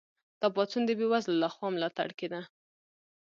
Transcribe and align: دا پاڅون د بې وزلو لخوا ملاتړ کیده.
دا 0.41 0.47
پاڅون 0.55 0.83
د 0.85 0.91
بې 0.99 1.05
وزلو 1.11 1.41
لخوا 1.43 1.67
ملاتړ 1.75 2.09
کیده. 2.19 2.41